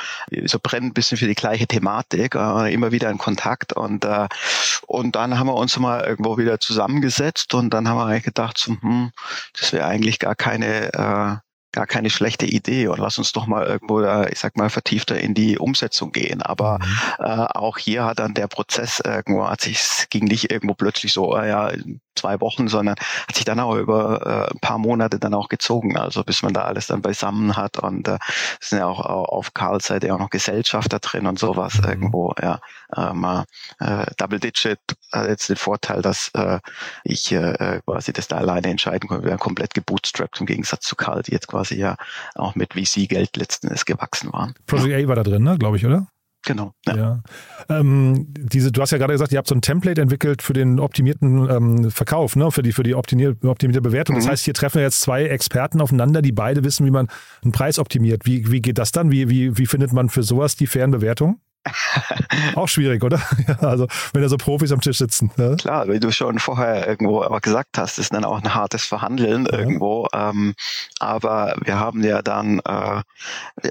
[0.45, 3.73] so brennen ein bisschen für die gleiche Thematik, äh, immer wieder in Kontakt.
[3.73, 4.29] Und äh,
[4.87, 8.59] und dann haben wir uns mal irgendwo wieder zusammengesetzt und dann haben wir eigentlich gedacht,
[8.59, 9.11] so, hm,
[9.59, 11.44] das wäre eigentlich gar keine äh,
[11.75, 15.19] gar keine schlechte Idee und lass uns doch mal irgendwo da, ich sag mal, vertiefter
[15.19, 16.41] in die Umsetzung gehen.
[16.41, 17.25] Aber mhm.
[17.25, 21.13] äh, auch hier hat dann der Prozess irgendwo, hat sich, es ging nicht irgendwo plötzlich
[21.13, 21.73] so, äh, ja,
[22.15, 22.95] zwei Wochen, sondern
[23.27, 26.55] hat sich dann auch über äh, ein paar Monate dann auch gezogen, also bis man
[26.55, 28.19] da alles dann beisammen hat und äh,
[28.61, 31.89] sind ja auch auf Karls Seite auch noch Gesellschafter drin und sowas mhm.
[31.89, 32.61] irgendwo, ja.
[32.97, 33.45] Ähm,
[33.81, 34.79] äh, Double Digit
[35.13, 36.59] hat jetzt den Vorteil, dass äh,
[37.05, 39.25] ich äh, quasi das da alleine entscheiden konnte.
[39.25, 41.97] Wir haben komplett gebootstrapped im Gegensatz zu Karl, die jetzt quasi ja
[42.35, 44.55] auch mit VC-Geld letzten Endes gewachsen waren.
[44.67, 46.07] Project A war da drin, ne, glaube ich, oder?
[46.45, 46.73] Genau.
[46.87, 46.97] Ja.
[46.97, 47.23] ja.
[47.69, 50.79] Ähm, diese, du hast ja gerade gesagt, ihr habt so ein Template entwickelt für den
[50.79, 52.51] optimierten ähm, Verkauf, ne?
[52.51, 54.17] für die, für die optimierte, optimierte Bewertung.
[54.17, 54.21] Mhm.
[54.21, 57.09] Das heißt, hier treffen jetzt zwei Experten aufeinander, die beide wissen, wie man
[57.43, 58.27] einen Preis optimiert.
[58.27, 59.11] Wie, wie geht das dann?
[59.11, 61.41] Wie, wie, wie findet man für sowas die fairen Bewertungen?
[62.55, 63.21] Auch schwierig, oder?
[63.61, 65.31] also, wenn da so Profis am Tisch sitzen.
[65.37, 65.55] Ja?
[65.57, 69.47] Klar, wie du schon vorher irgendwo aber gesagt hast, ist dann auch ein hartes Verhandeln
[69.47, 69.59] ja.
[69.59, 70.09] irgendwo.
[70.13, 70.55] Ähm,
[71.01, 73.03] aber wir haben ja dann, äh,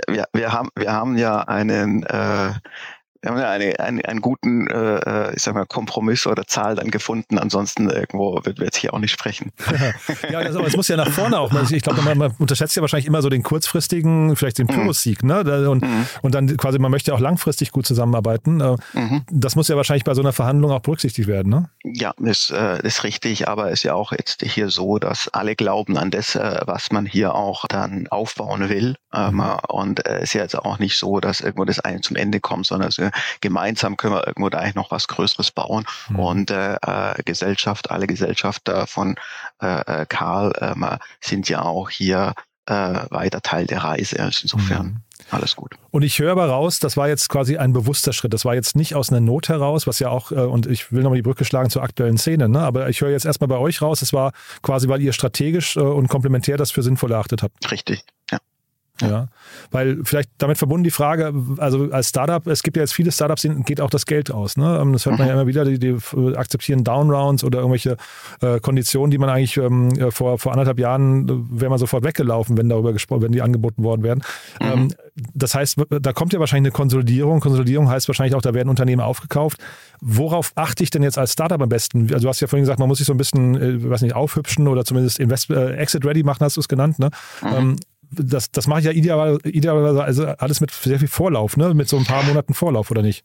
[0.08, 2.54] wir, wir, haben, wir haben ja einen, äh,
[3.24, 6.76] wir haben ja eine, eine, einen guten, äh, äh, ich sag mal, Kompromiss oder Zahl
[6.76, 7.38] dann gefunden.
[7.40, 9.54] Ansonsten irgendwo wird wir jetzt hier auch nicht sprechen.
[10.30, 11.54] ja, also, aber es muss ja nach vorne auch.
[11.72, 14.74] Ich glaube, man, man, unterschätzt ja wahrscheinlich immer so den kurzfristigen, vielleicht den mhm.
[14.74, 15.70] Pyrrhus-Sieg, ne?
[15.70, 16.06] Und, mhm.
[16.22, 18.60] und dann quasi, man möchte ja auch langfristig gut zusammenarbeiten.
[18.60, 19.24] Äh, mhm.
[19.32, 21.70] Das muss ja wahrscheinlich bei so einer Verhandlung auch berücksichtigt werden, ne?
[21.86, 25.96] Ja, ist, äh, ist richtig, aber ist ja auch jetzt hier so, dass alle glauben
[25.96, 28.96] an das, äh, was man hier auch dann aufbauen will.
[29.14, 29.44] Ähm, mhm.
[29.70, 32.66] und es ist ja jetzt auch nicht so, dass irgendwo das eine zum Ende kommt,
[32.66, 32.98] sondern es
[33.42, 35.86] gemeinsam können wir irgendwo da eigentlich noch was Größeres bauen.
[36.10, 36.20] Mhm.
[36.20, 39.16] Und äh, äh, Gesellschaft, alle Gesellschafter von
[39.62, 42.34] äh, äh Karl äh, sind ja auch hier
[42.66, 42.74] äh,
[43.10, 44.20] weiter Teil der Reise.
[44.20, 44.86] Also insofern.
[44.86, 44.98] Mhm.
[45.32, 45.74] Alles gut.
[45.90, 48.34] Und ich höre aber raus, das war jetzt quasi ein bewusster Schritt.
[48.34, 51.02] Das war jetzt nicht aus einer Not heraus, was ja auch, äh, und ich will
[51.02, 52.60] nochmal die Brücke schlagen zur aktuellen Szene, ne?
[52.60, 56.08] aber ich höre jetzt erstmal bei euch raus, es war quasi, weil ihr strategisch und
[56.08, 57.72] komplementär das für sinnvoll erachtet habt.
[57.72, 58.40] Richtig, ja.
[59.10, 59.28] Ja.
[59.72, 63.44] Weil vielleicht damit verbunden die Frage, also als Startup, es gibt ja jetzt viele Startups,
[63.44, 64.58] denen geht auch das Geld aus.
[64.58, 64.80] Ne?
[64.82, 65.42] Ähm, das hört man ja mhm.
[65.42, 65.98] immer wieder, die, die
[66.36, 67.98] akzeptieren Downrounds oder irgendwelche
[68.42, 72.04] äh, Konditionen, die man eigentlich ähm, äh, vor, vor anderthalb Jahren äh, wäre man sofort
[72.04, 74.24] weggelaufen, wenn darüber gesprochen, wenn die angeboten worden wären.
[74.62, 74.68] Mhm.
[74.68, 74.88] Ähm,
[75.34, 77.40] das heißt, da kommt ja wahrscheinlich eine Konsolidierung.
[77.40, 79.60] Konsolidierung heißt wahrscheinlich auch, da werden Unternehmen aufgekauft.
[80.02, 82.12] Worauf achte ich denn jetzt als Startup am besten?
[82.12, 84.16] Also du hast ja vorhin gesagt, man muss sich so ein bisschen, äh, weiß nicht,
[84.16, 87.00] aufhübschen oder zumindest Invest äh, Exit Ready machen, hast du es genannt.
[87.00, 87.10] Ne?
[87.42, 87.48] Mhm.
[87.56, 87.76] Ähm,
[88.16, 91.74] das, das mache ich ja idealerweise, idealerweise also alles mit sehr viel Vorlauf, ne?
[91.74, 93.24] mit so ein paar Monaten Vorlauf, oder nicht?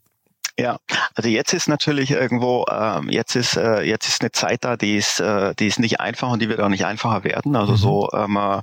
[0.59, 0.77] Ja,
[1.15, 4.97] also jetzt ist natürlich irgendwo, ähm, jetzt ist äh, jetzt ist eine Zeit da, die
[4.97, 7.55] ist, äh, die ist nicht einfach und die wird auch nicht einfacher werden.
[7.55, 7.77] Also mhm.
[7.77, 8.61] so, ähm, äh,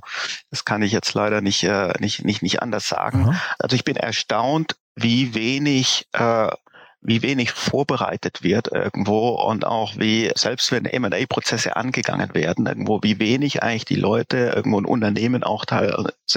[0.51, 3.23] das kann ich jetzt leider nicht äh, nicht nicht nicht anders sagen.
[3.23, 3.39] Mhm.
[3.57, 6.49] Also ich bin erstaunt, wie wenig äh,
[7.01, 13.19] wie wenig vorbereitet wird irgendwo und auch wie, selbst wenn M&A-Prozesse angegangen werden, irgendwo, wie
[13.19, 15.93] wenig eigentlich die Leute irgendwo ein Unternehmen auch teil,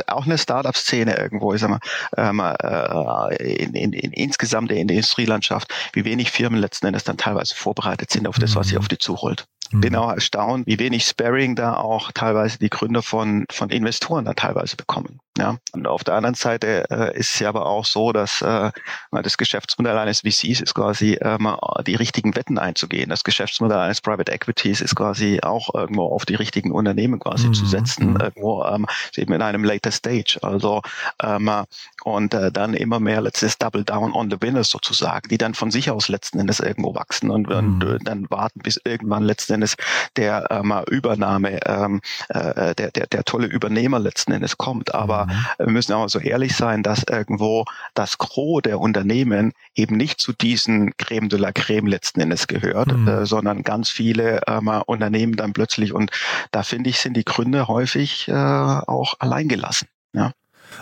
[0.07, 1.81] auch eine Startup-Szene irgendwo, ich sag mal,
[2.17, 7.17] ähm, äh, in, in, in, insgesamt in der Industrielandschaft, wie wenig Firmen letzten Endes dann
[7.17, 8.81] teilweise vorbereitet sind auf das, was sie mhm.
[8.81, 9.47] auf die zuholt.
[9.73, 9.81] Mhm.
[9.81, 14.35] Bin auch erstaunt, wie wenig Sparing da auch teilweise die Gründer von, von Investoren da
[14.35, 15.21] teilweise bekommen.
[15.39, 15.59] Ja.
[15.73, 18.71] Und auf der anderen Seite äh, ist es ja aber auch so, dass äh,
[19.11, 21.49] das Geschäftsmodell eines VCs ist quasi ähm,
[21.87, 23.11] die richtigen Wetten einzugehen.
[23.11, 27.55] Das Geschäftsmodell eines Private Equities ist quasi auch irgendwo auf die richtigen Unternehmen quasi mhm.
[27.55, 28.21] zu setzen, mhm.
[28.21, 28.87] irgendwo ähm,
[29.17, 30.39] eben in einem later Stage.
[30.43, 30.83] Also
[31.23, 31.51] ähm,
[32.05, 35.71] und äh, dann immer mehr letztes Double Down on the Winners sozusagen, die dann von
[35.71, 37.57] sich aus letzten Endes irgendwo wachsen und, mhm.
[37.57, 39.77] und äh, dann warten, bis irgendwann letzten Endes
[40.17, 44.95] der ähm, Übernahme, ähm, äh, der, der, der tolle Übernehmer letzten Endes kommt.
[44.95, 45.31] Aber mhm.
[45.59, 50.33] wir müssen auch so ehrlich sein, dass irgendwo das Gros der Unternehmen eben nicht zu
[50.41, 53.09] diesen Creme de la Creme letzten Endes gehört, mhm.
[53.09, 56.11] äh, sondern ganz viele ähm, Unternehmen dann plötzlich und
[56.51, 59.89] da finde ich, sind die Gründe häufig äh, auch alleingelassen.
[60.13, 60.33] Ja.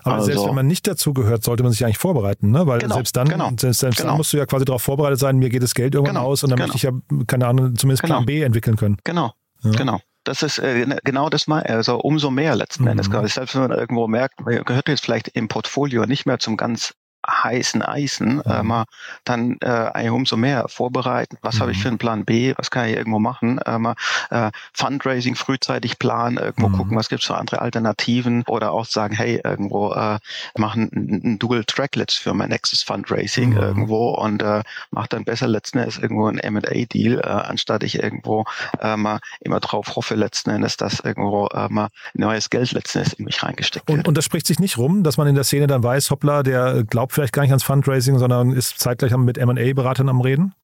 [0.04, 2.66] Aber also, selbst wenn man nicht dazu gehört, sollte man sich eigentlich vorbereiten, ne?
[2.66, 4.10] Weil genau, selbst dann, genau, selbst, selbst genau.
[4.10, 6.42] dann musst du ja quasi darauf vorbereitet sein, mir geht das Geld irgendwann genau, aus
[6.42, 6.92] und dann möchte ich ja,
[7.26, 8.26] keine Ahnung, zumindest Plan genau.
[8.26, 8.98] B entwickeln können.
[9.04, 9.32] Genau.
[9.62, 9.70] Ja.
[9.72, 10.00] Genau.
[10.24, 12.90] Das ist äh, ne, genau das mal, also umso mehr letzten mhm.
[12.90, 13.34] Endes.
[13.34, 16.92] Selbst wenn man irgendwo merkt, man gehört jetzt vielleicht im Portfolio nicht mehr zum ganz
[17.28, 18.68] heißen Eisen, äh, mhm.
[18.68, 18.84] mal
[19.24, 21.36] dann äh, umso mehr vorbereiten.
[21.42, 21.60] Was mhm.
[21.60, 22.54] habe ich für einen Plan B?
[22.56, 23.58] Was kann ich irgendwo machen?
[23.58, 23.94] Äh, mal,
[24.30, 26.76] äh, Fundraising frühzeitig planen, irgendwo mhm.
[26.76, 30.18] gucken, was gibt es für andere Alternativen oder auch sagen, hey, irgendwo äh,
[30.56, 33.58] machen ein Dual Tracklets für mein nächstes Fundraising mhm.
[33.58, 38.44] irgendwo und äh, mache dann besser letzten Endes irgendwo ein M&A-Deal, äh, anstatt ich irgendwo
[38.80, 43.14] äh, mal immer drauf hoffe letzten Endes, dass irgendwo äh, mal neues Geld letzten Endes
[43.14, 43.98] in mich reingesteckt wird.
[43.98, 46.42] Und, und das spricht sich nicht rum, dass man in der Szene dann weiß, hoppla,
[46.42, 50.54] der glaubt vielleicht gar nicht ans Fundraising, sondern ist zeitgleich mit M&A-Beratern am Reden?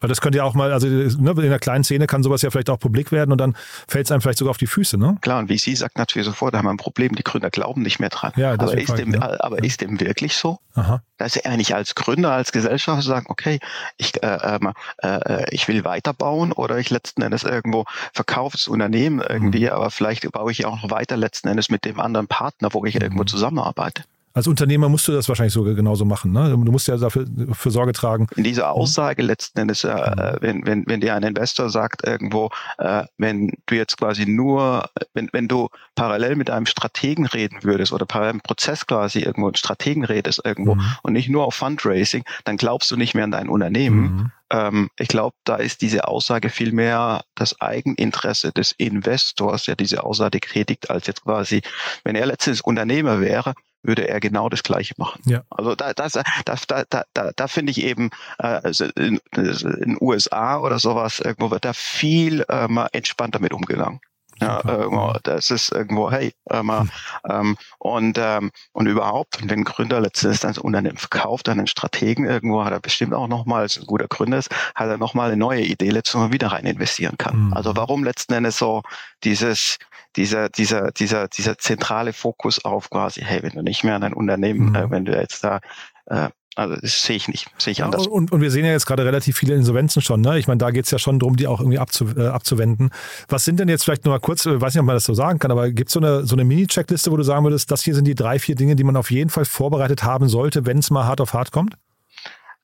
[0.00, 2.50] Weil das könnte ja auch mal, also ne, in einer kleinen Szene kann sowas ja
[2.50, 3.54] vielleicht auch publik werden und dann
[3.86, 5.16] fällt es einem vielleicht sogar auf die Füße, ne?
[5.20, 7.82] Klar, und wie sie sagt natürlich sofort, da haben wir ein Problem, die Gründer glauben
[7.82, 8.32] nicht mehr dran.
[8.36, 9.40] Ja, aber ist, dem, ja.
[9.40, 10.58] aber ist dem wirklich so?
[10.74, 11.02] Aha.
[11.16, 13.60] Dass er eigentlich als Gründer, als Gesellschaft sagen, okay,
[13.96, 18.68] ich, äh, ähm, äh, äh, ich will weiterbauen oder ich letzten Endes irgendwo verkaufe das
[18.68, 19.70] Unternehmen irgendwie, mhm.
[19.70, 22.84] aber vielleicht baue ich ja auch noch weiter letzten Endes mit dem anderen Partner, wo
[22.84, 23.02] ich mhm.
[23.02, 24.02] irgendwo zusammenarbeite.
[24.36, 26.32] Als Unternehmer musst du das wahrscheinlich sogar genauso machen.
[26.32, 26.50] Ne?
[26.50, 28.26] Du musst ja dafür für Sorge tragen.
[28.34, 33.04] In dieser Aussage letzten Endes, äh, wenn, wenn, wenn dir ein Investor sagt irgendwo, äh,
[33.16, 38.06] wenn du jetzt quasi nur, wenn, wenn du parallel mit einem Strategen reden würdest oder
[38.06, 40.84] parallel im Prozess quasi irgendwo einen Strategen redest irgendwo mhm.
[41.04, 44.00] und nicht nur auf Fundraising, dann glaubst du nicht mehr an dein Unternehmen.
[44.00, 44.32] Mhm.
[44.50, 50.02] Ähm, ich glaube, da ist diese Aussage viel mehr das Eigeninteresse des Investors, der diese
[50.02, 51.62] Aussage tätigt, als jetzt quasi,
[52.02, 55.22] wenn er letztens Unternehmer wäre, würde er genau das Gleiche machen.
[55.26, 55.42] Ja.
[55.50, 56.12] Also da, das,
[56.44, 61.20] das, da, da, da, da finde ich eben äh, also in, in USA oder sowas
[61.20, 64.00] irgendwo wird da viel äh, mal entspannter mit umgegangen.
[64.40, 66.86] Ja, irgendwo, das ist irgendwo, hey, äh, mal,
[67.28, 72.24] ähm, und, ähm, und überhaupt, wenn ein Gründer letztens das Unternehmen verkauft, dann einen Strategen
[72.24, 75.36] irgendwo, hat er bestimmt auch nochmal, als ein guter Gründer ist, hat er nochmal eine
[75.36, 77.46] neue Idee letztens Mal wieder rein investieren kann.
[77.46, 77.52] Mhm.
[77.52, 78.82] Also warum letzten Endes so
[79.22, 79.78] dieses,
[80.16, 84.14] dieser, dieser, dieser, dieser zentrale Fokus auf quasi, hey, wenn du nicht mehr an ein
[84.14, 84.74] Unternehmen, mhm.
[84.74, 85.60] äh, wenn du jetzt da
[86.06, 88.06] äh, also das sehe ich nicht, sehe ich ja, anders.
[88.06, 90.20] Und, und wir sehen ja jetzt gerade relativ viele Insolvenzen schon.
[90.20, 90.38] Ne?
[90.38, 92.90] Ich meine, da geht es ja schon darum, die auch irgendwie abzu, äh, abzuwenden.
[93.28, 95.14] Was sind denn jetzt vielleicht nur mal kurz, äh, weiß nicht, ob man das so
[95.14, 97.82] sagen kann, aber gibt es so eine, so eine Mini-Checkliste, wo du sagen würdest, das
[97.82, 100.78] hier sind die drei, vier Dinge, die man auf jeden Fall vorbereitet haben sollte, wenn
[100.78, 101.76] es mal hart auf hart kommt?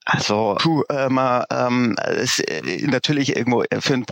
[0.07, 4.07] Also, puh, ähm, ähm, ist äh, natürlich irgendwo für ein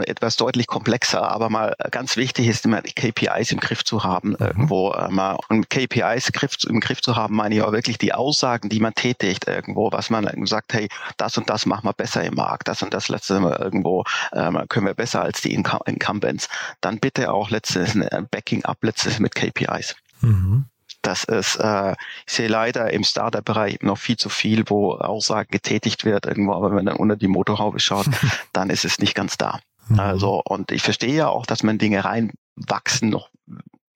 [0.00, 4.30] wir, etwas deutlich komplexer, aber mal ganz wichtig ist immer KPIs im Griff zu haben
[4.30, 4.36] mhm.
[4.40, 4.92] irgendwo.
[4.92, 6.30] Ähm, und KPIs
[6.68, 10.10] im Griff zu haben, meine ich auch wirklich die Aussagen, die man tätigt irgendwo, was
[10.10, 13.38] man sagt, hey, das und das machen wir besser im Markt, das und das letzte
[13.38, 16.48] Mal irgendwo ähm, können wir besser als die Incumbents.
[16.80, 19.94] Dann bitte auch letztes ein Backing up letztes mit KPIs.
[20.20, 20.66] Mhm
[21.06, 21.92] das ist, äh,
[22.26, 26.68] ich sehe leider im Startup-Bereich noch viel zu viel, wo Aussagen getätigt wird irgendwo, aber
[26.68, 28.06] wenn man dann unter die Motorhaube schaut,
[28.52, 29.60] dann ist es nicht ganz da.
[29.88, 30.00] Mhm.
[30.00, 33.30] Also, und ich verstehe ja auch, dass man Dinge reinwachsen noch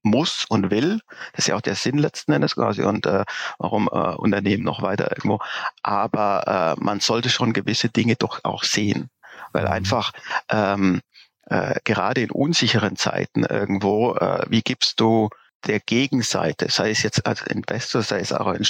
[0.02, 1.00] muss und will.
[1.32, 3.24] Das ist ja auch der Sinn letzten Endes quasi und äh,
[3.58, 5.40] warum äh, Unternehmen noch weiter irgendwo.
[5.82, 9.10] Aber äh, man sollte schon gewisse Dinge doch auch sehen,
[9.52, 9.72] weil mhm.
[9.72, 10.12] einfach
[10.50, 11.00] ähm,
[11.46, 15.30] äh, gerade in unsicheren Zeiten irgendwo, äh, wie gibst du
[15.66, 18.64] der Gegenseite, sei es jetzt als Investor, sei es auch ein,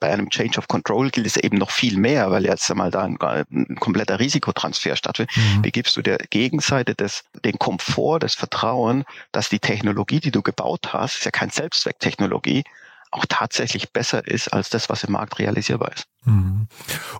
[0.00, 3.02] bei einem Change of Control gilt es eben noch viel mehr, weil jetzt einmal da
[3.02, 5.36] ein, ein kompletter Risikotransfer stattfindet.
[5.36, 5.64] Mhm.
[5.64, 10.42] Wie gibst du der Gegenseite des, den Komfort, das Vertrauen, dass die Technologie, die du
[10.42, 12.64] gebaut hast, ist ja kein Selbstzwecktechnologie,
[13.12, 16.06] auch tatsächlich besser ist als das, was im Markt realisierbar ist.
[16.24, 16.66] Mhm.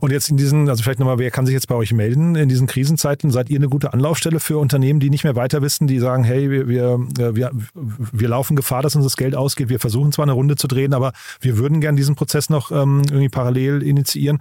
[0.00, 2.48] Und jetzt in diesen, also vielleicht nochmal, wer kann sich jetzt bei euch melden in
[2.48, 3.30] diesen Krisenzeiten?
[3.30, 6.50] Seid ihr eine gute Anlaufstelle für Unternehmen, die nicht mehr weiter wissen, die sagen, hey,
[6.50, 9.68] wir, wir, äh, wir, wir laufen Gefahr, dass uns das Geld ausgeht.
[9.68, 13.02] Wir versuchen zwar eine Runde zu drehen, aber wir würden gern diesen Prozess noch ähm,
[13.08, 14.38] irgendwie parallel initiieren.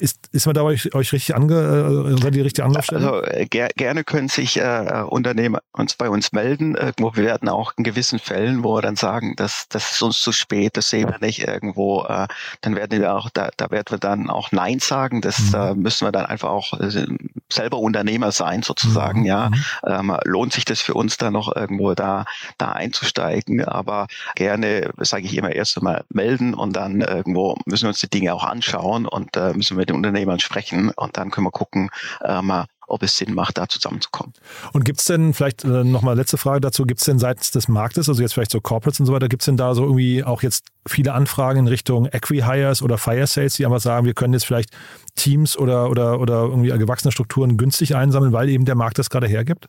[0.00, 3.12] Ist, ist man da euch, euch richtig ange, äh, die richtige Anlaufstelle?
[3.12, 6.74] Also äh, ger gerne können sich äh, Unternehmer uns bei uns melden.
[6.74, 10.22] Irgendwo wir werden auch in gewissen Fällen, wo wir dann sagen, das, das ist uns
[10.22, 12.28] zu spät, das sehen wir nicht irgendwo, äh,
[12.62, 15.20] dann werden wir auch, da, da werden wir dann auch Nein sagen.
[15.20, 15.54] Das mhm.
[15.54, 17.06] äh, müssen wir dann einfach auch äh,
[17.52, 19.26] selber Unternehmer sein, sozusagen, mhm.
[19.26, 19.50] ja.
[19.50, 19.64] Mhm.
[19.86, 22.24] Ähm, lohnt sich das für uns dann noch irgendwo da,
[22.56, 23.66] da einzusteigen.
[23.66, 28.08] Aber gerne, sage ich immer, erst einmal melden und dann irgendwo müssen wir uns die
[28.08, 31.90] Dinge auch anschauen und äh, müssen wir den Unternehmern sprechen und dann können wir gucken,
[32.24, 34.32] äh, mal, ob es Sinn macht, da zusammenzukommen.
[34.72, 37.68] Und gibt es denn, vielleicht äh, nochmal letzte Frage dazu, gibt es denn seitens des
[37.68, 40.24] Marktes, also jetzt vielleicht so Corporates und so weiter, gibt es denn da so irgendwie
[40.24, 44.32] auch jetzt viele Anfragen in Richtung Equi-Hires oder Fire Sales, die einfach sagen, wir können
[44.32, 44.70] jetzt vielleicht
[45.14, 49.28] Teams oder, oder, oder irgendwie gewachsene Strukturen günstig einsammeln, weil eben der Markt das gerade
[49.28, 49.66] hergibt?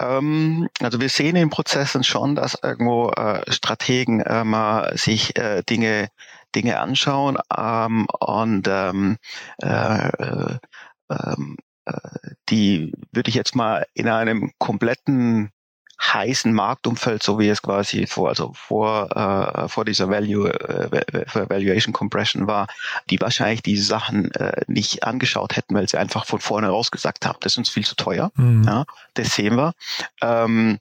[0.00, 5.62] Ähm, also wir sehen in Prozessen schon, dass irgendwo äh, Strategen äh, mal sich äh,
[5.62, 6.08] Dinge
[6.54, 9.16] Dinge anschauen ähm, und ähm,
[9.62, 10.58] äh, äh,
[11.10, 11.92] ähm, äh,
[12.48, 15.50] die würde ich jetzt mal in einem kompletten
[16.00, 21.92] heißen Marktumfeld, so wie es quasi vor, also vor, äh, vor dieser Value, äh, Valuation
[21.92, 22.66] Compression war,
[23.10, 27.26] die wahrscheinlich diese Sachen äh, nicht angeschaut hätten, weil sie einfach von vorne raus gesagt
[27.26, 28.32] haben, das ist uns viel zu teuer.
[28.34, 28.64] Mhm.
[28.64, 29.72] Ja, das sehen wir.
[30.20, 30.78] Ähm,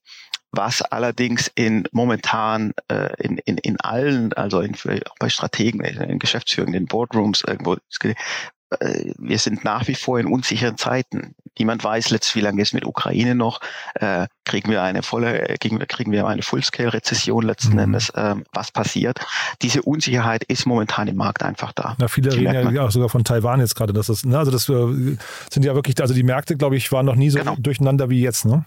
[0.53, 6.19] was allerdings in momentan äh, in, in, in allen, also in, auch bei Strategen, in
[6.19, 7.75] Geschäftsführungen, in Boardrooms irgendwo,
[8.79, 11.35] äh, wir sind nach wie vor in unsicheren Zeiten.
[11.57, 13.61] Niemand weiß letztlich, wie lange es mit Ukraine noch.
[13.95, 17.79] Äh, kriegen wir eine volle, äh, kriegen, kriegen wir eine Full-Scale-Rezession letzten mhm.
[17.79, 18.09] Endes?
[18.11, 19.19] Äh, was passiert?
[19.61, 21.95] Diese Unsicherheit ist momentan im Markt einfach da.
[21.99, 23.93] Na, viele die reden ja auch sogar von Taiwan jetzt gerade.
[23.93, 25.17] Das ist, ne, also das äh,
[25.51, 27.55] sind ja wirklich, also die Märkte, glaube ich, waren noch nie so genau.
[27.57, 28.45] durcheinander wie jetzt.
[28.45, 28.65] Ne?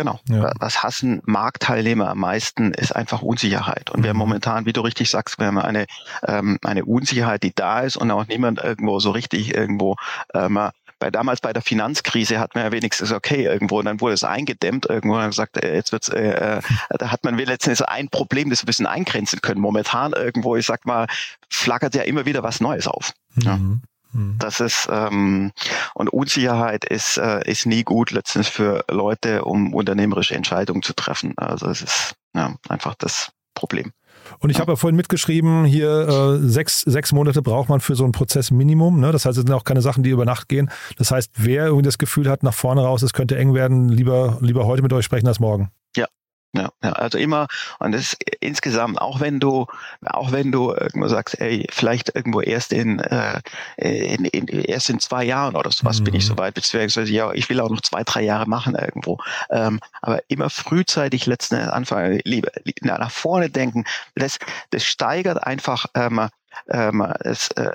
[0.00, 0.18] Genau.
[0.30, 0.50] Ja.
[0.58, 3.90] Was hassen Marktteilnehmer am meisten, ist einfach Unsicherheit.
[3.90, 4.20] Und wir haben mhm.
[4.20, 5.84] momentan, wie du richtig sagst, wir haben eine,
[6.26, 9.96] ähm, eine Unsicherheit, die da ist und auch niemand irgendwo so richtig irgendwo
[10.32, 10.58] ähm,
[10.98, 14.24] bei damals bei der Finanzkrise hat man ja wenigstens okay irgendwo und dann wurde es
[14.24, 16.62] eingedämmt irgendwo und dann gesagt, äh, jetzt wird's, äh, äh,
[16.98, 19.60] da hat man letztendlich ein Problem, das ein bisschen eingrenzen können.
[19.60, 21.08] Momentan irgendwo, ich sag mal,
[21.50, 23.12] flackert ja immer wieder was Neues auf.
[23.36, 23.58] Ja.
[23.58, 23.62] Mhm.
[23.62, 23.82] mhm.
[24.12, 25.52] Das ist ähm,
[25.94, 31.34] und Unsicherheit ist äh, ist nie gut letztens für Leute, um unternehmerische Entscheidungen zu treffen.
[31.36, 33.92] Also es ist ja, einfach das Problem.
[34.38, 34.62] Und ich ja.
[34.62, 38.50] habe ja vorhin mitgeschrieben, hier äh, sechs, sechs Monate braucht man für so einen Prozess
[38.50, 39.00] Minimum.
[39.00, 39.12] Ne?
[39.12, 40.70] Das heißt, es sind auch keine Sachen, die über Nacht gehen.
[40.96, 44.38] Das heißt, wer irgendwie das Gefühl hat, nach vorne raus, es könnte eng werden, lieber,
[44.40, 45.70] lieber heute mit euch sprechen als morgen.
[45.96, 46.06] Ja,
[46.52, 47.46] ja, ja, also immer,
[47.78, 49.66] und das ist insgesamt, auch wenn du,
[50.04, 53.40] auch wenn du irgendwo sagst, ey, vielleicht irgendwo erst in, äh,
[53.76, 56.04] in, in erst in zwei Jahren oder sowas mhm.
[56.04, 56.34] bin ich mhm.
[56.34, 59.18] soweit, beziehungsweise ja, ich will auch noch zwei, drei Jahre machen irgendwo.
[59.50, 62.50] Ähm, aber immer frühzeitig letzten anfangen, lieber
[62.82, 63.84] nach vorne denken,
[64.16, 64.38] das,
[64.70, 66.28] das steigert einfach ähm,
[66.68, 67.72] ähm, es, äh,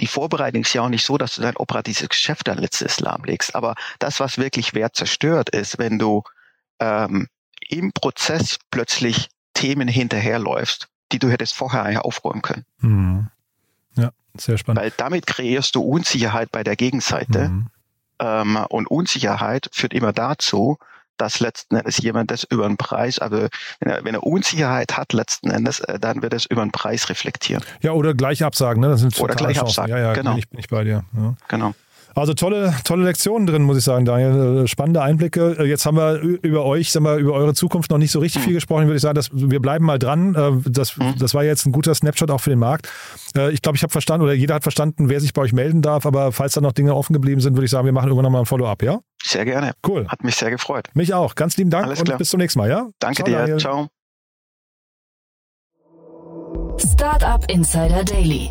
[0.00, 3.54] die Vorbereitung ist ja auch nicht so, dass du dein operatives Geschäft dann letztes lahmlegst.
[3.54, 6.22] Aber das, was wirklich Wert zerstört, ist, wenn du
[6.78, 7.28] ähm,
[7.68, 12.64] im Prozess plötzlich Themen hinterherläufst, die du hättest vorher aufräumen können.
[12.80, 13.28] Mhm.
[13.96, 14.82] Ja, sehr spannend.
[14.82, 17.48] Weil damit kreierst du Unsicherheit bei der Gegenseite.
[17.48, 17.66] Mhm.
[18.20, 20.78] Ähm, und Unsicherheit führt immer dazu,
[21.16, 23.48] dass letzten Endes jemand das über den Preis, also
[23.80, 27.08] wenn er, wenn er Unsicherheit hat letzten Endes, äh, dann wird es über den Preis
[27.08, 27.64] reflektieren.
[27.80, 28.88] Ja, oder gleich absagen, ne?
[28.88, 29.90] Das sind oder gleich absagen.
[29.90, 30.30] Ja, ja, genau.
[30.30, 31.04] bin ich, bin ich bei dir.
[31.16, 31.34] Ja.
[31.48, 31.74] Genau.
[32.14, 34.64] Also tolle, tolle Lektionen drin, muss ich sagen, Daniel.
[34.64, 35.56] Äh, spannende Einblicke.
[35.58, 38.42] Äh, jetzt haben wir über euch, sagen wir, über eure Zukunft noch nicht so richtig
[38.42, 38.86] viel gesprochen.
[38.86, 40.34] Würde ich sagen, dass wir bleiben mal dran.
[40.34, 41.14] Äh, das, mhm.
[41.18, 42.88] das war jetzt ein guter Snapshot auch für den Markt.
[43.52, 46.06] Ich glaube, ich habe verstanden oder jeder hat verstanden, wer sich bei euch melden darf.
[46.06, 48.42] Aber falls da noch Dinge offen geblieben sind, würde ich sagen, wir machen irgendwann nochmal
[48.42, 49.00] ein Follow-up, ja?
[49.22, 49.72] Sehr gerne.
[49.86, 50.08] Cool.
[50.08, 50.88] Hat mich sehr gefreut.
[50.94, 51.34] Mich auch.
[51.34, 52.88] Ganz lieben Dank Alles und bis zum nächsten Mal, ja?
[52.98, 53.38] Danke Ciao, dir.
[53.38, 53.58] Daniel.
[53.58, 53.88] Ciao.
[56.78, 58.50] Startup Insider Daily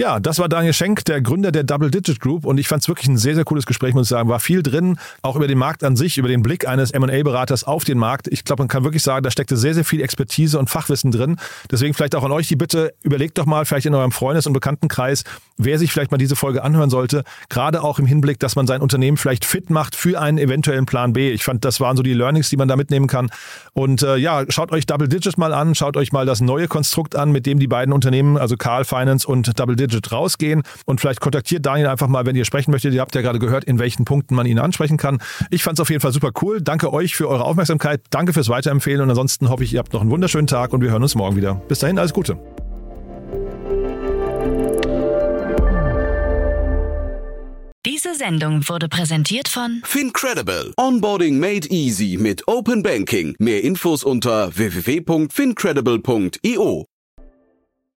[0.00, 2.88] Ja, das war Daniel Schenk, der Gründer der Double Digit Group und ich fand es
[2.88, 4.30] wirklich ein sehr, sehr cooles Gespräch, muss ich sagen.
[4.30, 7.84] War viel drin, auch über den Markt an sich, über den Blick eines M&A-Beraters auf
[7.84, 8.26] den Markt.
[8.26, 11.36] Ich glaube, man kann wirklich sagen, da steckte sehr, sehr viel Expertise und Fachwissen drin.
[11.70, 14.54] Deswegen vielleicht auch an euch die Bitte, überlegt doch mal vielleicht in eurem Freundes- und
[14.54, 15.24] Bekanntenkreis,
[15.58, 17.22] wer sich vielleicht mal diese Folge anhören sollte.
[17.50, 21.12] Gerade auch im Hinblick, dass man sein Unternehmen vielleicht fit macht für einen eventuellen Plan
[21.12, 21.30] B.
[21.30, 23.30] Ich fand, das waren so die Learnings, die man da mitnehmen kann.
[23.74, 27.16] Und äh, ja, schaut euch Double Digit mal an, schaut euch mal das neue Konstrukt
[27.16, 31.20] an, mit dem die beiden Unternehmen, also Carl Finance und Double Digit rausgehen und vielleicht
[31.20, 32.94] kontaktiert Daniel einfach mal, wenn ihr sprechen möchtet.
[32.94, 35.18] Ihr habt ja gerade gehört, in welchen Punkten man ihn ansprechen kann.
[35.50, 36.60] Ich fand es auf jeden Fall super cool.
[36.60, 38.02] Danke euch für eure Aufmerksamkeit.
[38.10, 40.90] Danke fürs Weiterempfehlen und ansonsten hoffe ich, ihr habt noch einen wunderschönen Tag und wir
[40.90, 41.54] hören uns morgen wieder.
[41.68, 42.38] Bis dahin, alles Gute.
[47.86, 50.74] Diese Sendung wurde präsentiert von Fincredible.
[50.76, 53.34] Onboarding made easy mit Open Banking.
[53.38, 56.89] Mehr Infos unter www.fincredible.io.